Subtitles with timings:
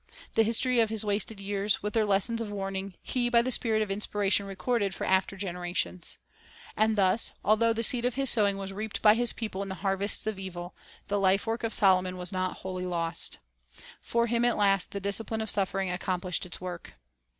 [0.33, 3.83] The history of his wasted years, with their lessons of warning, he by the Spirit
[3.83, 6.17] of inspira tion recorded for after generations.
[6.75, 10.25] And thus, although the seed of his sowing was reaped by his people in harvests
[10.25, 10.73] of evil,
[11.07, 13.37] the life work of Solomon was not wholly lost.
[14.01, 16.95] For him at last the discipline of suffering accomplished its work.